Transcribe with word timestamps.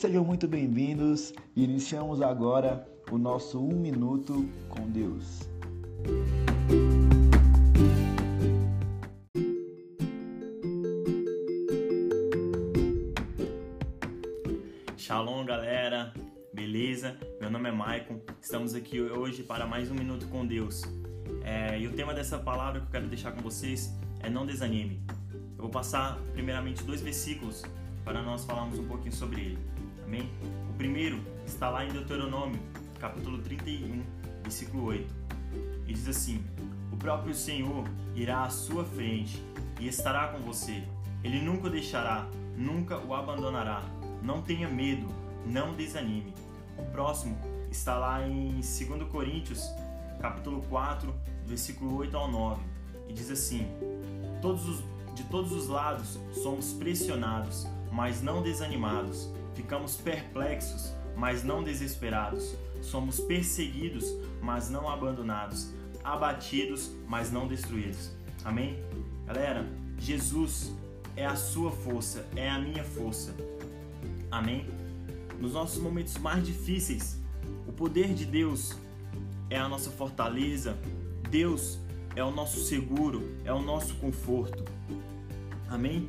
sejam 0.00 0.24
muito 0.24 0.48
bem-vindos. 0.48 1.34
Iniciamos 1.54 2.22
agora 2.22 2.88
o 3.10 3.18
nosso 3.18 3.62
Um 3.62 3.78
Minuto 3.78 4.48
com 4.70 4.88
Deus. 4.88 5.40
Shalom, 14.96 15.44
galera. 15.44 16.14
Beleza? 16.54 17.18
Meu 17.38 17.50
nome 17.50 17.68
é 17.68 17.72
Maicon. 17.72 18.22
Estamos 18.40 18.74
aqui 18.74 19.02
hoje 19.02 19.42
para 19.42 19.66
mais 19.66 19.90
um 19.90 19.94
Minuto 19.94 20.26
com 20.28 20.46
Deus. 20.46 20.80
É, 21.44 21.78
e 21.78 21.86
o 21.86 21.92
tema 21.92 22.14
dessa 22.14 22.38
palavra 22.38 22.80
que 22.80 22.86
eu 22.86 22.90
quero 22.90 23.06
deixar 23.06 23.32
com 23.32 23.42
vocês 23.42 23.94
é 24.20 24.30
não 24.30 24.46
desanime. 24.46 25.02
Eu 25.58 25.64
vou 25.64 25.70
passar 25.70 26.18
primeiramente 26.32 26.82
dois 26.84 27.02
versículos 27.02 27.62
para 28.02 28.22
nós 28.22 28.46
falarmos 28.46 28.78
um 28.78 28.88
pouquinho 28.88 29.12
sobre 29.12 29.42
ele. 29.42 29.79
Amém? 30.10 30.28
O 30.68 30.72
primeiro 30.72 31.20
está 31.46 31.70
lá 31.70 31.84
em 31.84 31.92
Deuteronômio, 31.92 32.58
capítulo 32.98 33.38
31, 33.42 34.02
versículo 34.42 34.86
8. 34.86 35.14
E 35.86 35.92
diz 35.92 36.08
assim: 36.08 36.44
O 36.90 36.96
próprio 36.96 37.32
Senhor 37.32 37.84
irá 38.16 38.42
à 38.42 38.50
sua 38.50 38.84
frente 38.84 39.40
e 39.78 39.86
estará 39.86 40.26
com 40.26 40.38
você. 40.38 40.82
Ele 41.22 41.40
nunca 41.40 41.68
o 41.68 41.70
deixará, 41.70 42.26
nunca 42.56 42.98
o 42.98 43.14
abandonará. 43.14 43.84
Não 44.20 44.42
tenha 44.42 44.68
medo, 44.68 45.06
não 45.46 45.74
desanime. 45.74 46.34
O 46.76 46.82
próximo 46.86 47.38
está 47.70 47.96
lá 47.96 48.26
em 48.26 48.54
2 48.54 49.08
Coríntios, 49.12 49.72
capítulo 50.20 50.60
4, 50.62 51.14
versículo 51.46 51.98
8 51.98 52.16
ao 52.16 52.28
9. 52.28 52.60
E 53.08 53.12
diz 53.12 53.30
assim: 53.30 53.64
Todos 54.42 54.68
os, 54.68 54.84
de 55.14 55.22
todos 55.30 55.52
os 55.52 55.68
lados 55.68 56.18
somos 56.32 56.72
pressionados, 56.72 57.64
mas 57.90 58.22
não 58.22 58.42
desanimados. 58.42 59.28
Ficamos 59.54 59.96
perplexos, 59.96 60.92
mas 61.16 61.42
não 61.42 61.62
desesperados. 61.62 62.54
Somos 62.82 63.20
perseguidos, 63.20 64.06
mas 64.40 64.70
não 64.70 64.88
abandonados. 64.88 65.72
Abatidos, 66.02 66.90
mas 67.06 67.30
não 67.30 67.46
destruídos. 67.46 68.10
Amém? 68.44 68.82
Galera, 69.26 69.66
Jesus 69.98 70.74
é 71.16 71.26
a 71.26 71.36
sua 71.36 71.70
força, 71.70 72.26
é 72.34 72.48
a 72.48 72.58
minha 72.58 72.82
força. 72.82 73.34
Amém? 74.30 74.66
Nos 75.38 75.52
nossos 75.52 75.82
momentos 75.82 76.16
mais 76.18 76.44
difíceis, 76.46 77.18
o 77.66 77.72
poder 77.72 78.14
de 78.14 78.24
Deus 78.24 78.76
é 79.50 79.58
a 79.58 79.68
nossa 79.68 79.90
fortaleza. 79.90 80.76
Deus 81.28 81.78
é 82.16 82.24
o 82.24 82.30
nosso 82.30 82.60
seguro, 82.60 83.36
é 83.44 83.52
o 83.52 83.60
nosso 83.60 83.94
conforto. 83.96 84.64
Amém? 85.68 86.08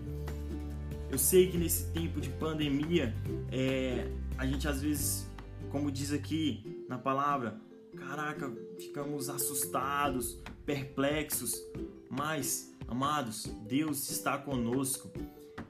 Eu 1.11 1.17
sei 1.17 1.51
que 1.51 1.57
nesse 1.57 1.91
tempo 1.91 2.21
de 2.21 2.29
pandemia, 2.29 3.13
é, 3.51 4.09
a 4.37 4.45
gente 4.45 4.65
às 4.65 4.81
vezes, 4.81 5.29
como 5.69 5.91
diz 5.91 6.13
aqui 6.13 6.85
na 6.87 6.97
palavra, 6.97 7.59
caraca, 7.97 8.49
ficamos 8.79 9.29
assustados, 9.29 10.39
perplexos, 10.65 11.61
mas, 12.09 12.73
amados, 12.87 13.45
Deus 13.67 14.09
está 14.09 14.37
conosco. 14.37 15.11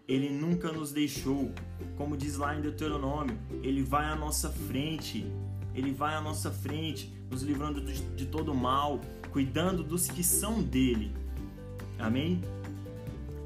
Ele 0.07 0.29
nunca 0.29 0.71
nos 0.71 0.91
deixou. 0.91 1.51
Como 1.97 2.15
diz 2.15 2.37
lá 2.37 2.55
em 2.55 2.61
Deuteronômio, 2.61 3.35
ele 3.63 3.81
vai 3.81 4.05
à 4.05 4.15
nossa 4.15 4.49
frente. 4.49 5.25
Ele 5.73 5.91
vai 5.91 6.13
à 6.13 6.21
nossa 6.21 6.51
frente, 6.51 7.11
nos 7.31 7.41
livrando 7.41 7.81
de, 7.81 7.99
de 8.15 8.25
todo 8.27 8.53
mal, 8.53 9.01
cuidando 9.31 9.83
dos 9.83 10.07
que 10.07 10.23
são 10.23 10.61
dele. 10.61 11.15
Amém? 11.97 12.43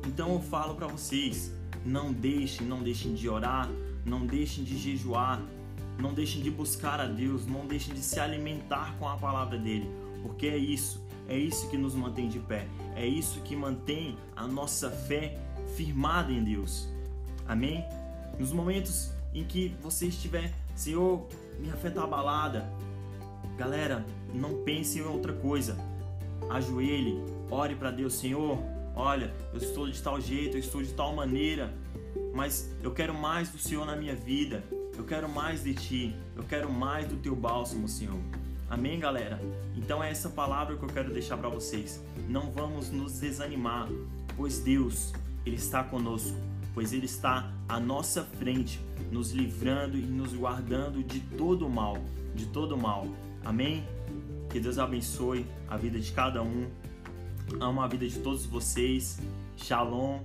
Então 0.08 0.34
eu 0.34 0.42
falo 0.42 0.76
para 0.76 0.88
vocês, 0.88 1.54
não 1.86 2.12
deixem, 2.12 2.66
não 2.66 2.82
deixem 2.82 3.14
de 3.14 3.30
orar, 3.30 3.70
não 4.04 4.26
deixem 4.26 4.64
de 4.64 4.78
jejuar, 4.78 5.42
não 6.00 6.14
deixem 6.14 6.42
de 6.42 6.50
buscar 6.50 7.00
a 7.00 7.06
Deus, 7.06 7.46
não 7.46 7.68
deixem 7.68 7.94
de 7.94 8.02
se 8.02 8.20
alimentar 8.20 8.96
com 8.98 9.08
a 9.08 9.16
palavra 9.16 9.58
dele, 9.58 9.90
porque 10.24 10.48
é 10.48 10.58
isso, 10.58 11.06
é 11.28 11.38
isso 11.38 11.70
que 11.70 11.78
nos 11.78 11.94
mantém 11.94 12.28
de 12.28 12.40
pé, 12.40 12.68
é 12.96 13.06
isso 13.06 13.40
que 13.42 13.56
mantém 13.56 14.18
a 14.36 14.48
nossa 14.48 14.90
fé 14.90 15.38
firmada 15.76 16.32
em 16.32 16.44
Deus. 16.44 16.90
Amém? 17.48 17.86
Nos 18.40 18.52
momentos 18.52 19.12
em 19.34 19.44
que 19.44 19.76
você 19.82 20.08
estiver, 20.08 20.52
Senhor, 20.76 21.28
minha 21.60 21.76
fé 21.76 21.90
está 21.90 22.04
abalada, 22.04 22.68
galera, 23.58 24.06
não 24.34 24.64
pense 24.64 25.00
em 25.00 25.04
outra 25.04 25.34
coisa. 25.34 25.78
Ajoelhe, 26.50 27.18
ore 27.50 27.76
para 27.76 27.92
Deus, 27.92 28.16
Senhor, 28.16 28.58
olha, 28.96 29.34
eu 29.54 29.60
estou 29.60 29.90
de 29.90 30.02
tal 30.02 30.20
jeito, 30.20 30.56
eu 30.56 30.60
estou 30.60 30.82
de 30.82 30.94
tal 30.94 31.14
maneira, 31.14 31.74
mas 32.34 32.74
eu 32.82 32.92
quero 32.92 33.14
mais 33.14 33.50
do 33.50 33.58
Senhor 33.58 33.86
na 33.86 33.96
minha 33.96 34.16
vida, 34.16 34.64
eu 34.98 35.04
quero 35.04 35.28
mais 35.28 35.64
de 35.64 35.74
Ti, 35.74 36.16
eu 36.36 36.44
quero 36.44 36.72
mais 36.72 37.08
do 37.08 37.18
Teu 37.18 37.36
bálsamo, 37.36 37.88
Senhor. 37.88 38.20
Amém, 38.70 39.00
galera? 39.00 39.40
Então 39.76 40.04
é 40.04 40.10
essa 40.10 40.30
palavra 40.30 40.76
que 40.76 40.84
eu 40.84 40.90
quero 40.90 41.14
deixar 41.14 41.38
para 41.38 41.50
vocês. 41.50 42.02
Não 42.28 42.52
vamos 42.52 42.90
nos 42.90 43.20
desanimar, 43.20 43.88
pois 44.36 44.60
Deus, 44.60 45.14
Ele 45.46 45.56
está 45.56 45.84
conosco, 45.84 46.36
pois 46.74 46.92
Ele 46.92 47.06
está 47.06 47.52
à 47.70 47.80
nossa 47.80 48.24
frente, 48.24 48.80
nos 49.12 49.32
livrando 49.32 49.98
e 49.98 50.02
nos 50.02 50.34
guardando 50.34 51.04
de 51.04 51.20
todo 51.20 51.68
o 51.68 51.70
mal, 51.70 51.98
de 52.34 52.48
todo 52.48 52.76
o 52.76 52.82
mal. 52.82 53.08
Amém? 53.44 53.88
Que 54.50 54.60
Deus 54.60 54.80
abençoe 54.80 55.46
a 55.70 55.78
vida 55.78 56.00
de 56.00 56.12
cada 56.12 56.42
um 56.42 56.68
amo 57.60 57.82
a 57.82 57.88
vida 57.88 58.08
de 58.08 58.20
todos 58.20 58.46
vocês. 58.46 59.20
Shalom, 59.56 60.20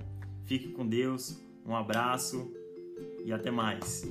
fique 0.45 0.69
com 0.69 0.87
Deus, 0.87 1.39
um 1.65 1.75
abraço 1.75 2.51
e 3.25 3.31
até 3.31 3.51
mais. 3.51 4.05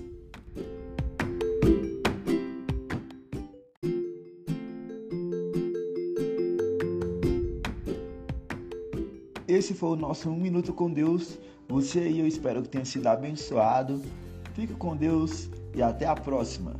Esse 9.46 9.74
foi 9.74 9.90
o 9.90 9.96
nosso 9.96 10.30
Um 10.30 10.38
Minuto 10.38 10.72
com 10.72 10.90
Deus. 10.90 11.38
Você 11.68 12.08
e 12.08 12.20
eu 12.20 12.26
espero 12.26 12.62
que 12.62 12.68
tenha 12.68 12.84
sido 12.84 13.06
abençoado. 13.08 14.00
Fique 14.54 14.74
com 14.74 14.96
Deus 14.96 15.50
e 15.74 15.82
até 15.82 16.06
a 16.06 16.14
próxima. 16.14 16.74